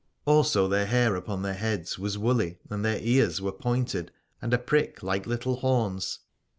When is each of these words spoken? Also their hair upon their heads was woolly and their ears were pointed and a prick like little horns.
Also 0.25 0.67
their 0.67 0.87
hair 0.87 1.15
upon 1.15 1.43
their 1.43 1.53
heads 1.53 1.99
was 1.99 2.17
woolly 2.17 2.57
and 2.71 2.83
their 2.83 2.97
ears 3.01 3.39
were 3.39 3.51
pointed 3.51 4.09
and 4.41 4.51
a 4.51 4.57
prick 4.57 5.03
like 5.03 5.27
little 5.27 5.57
horns. 5.57 6.17